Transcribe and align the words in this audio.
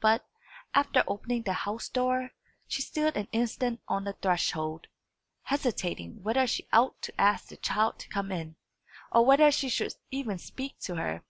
But, 0.00 0.28
after 0.74 1.02
opening 1.06 1.44
the 1.44 1.54
house 1.54 1.88
door, 1.88 2.32
she 2.68 2.82
stood 2.82 3.16
an 3.16 3.26
instant 3.32 3.80
on 3.88 4.04
the 4.04 4.12
threshold, 4.12 4.86
hesitating 5.44 6.22
whether 6.22 6.46
she 6.46 6.68
ought 6.74 7.00
to 7.00 7.18
ask 7.18 7.46
the 7.48 7.56
child 7.56 7.98
to 8.00 8.08
come 8.10 8.30
in, 8.30 8.56
or 9.12 9.24
whether 9.24 9.50
she 9.50 9.70
should 9.70 9.94
even 10.10 10.36
speak 10.36 10.78
to 10.80 10.96
her. 10.96 11.22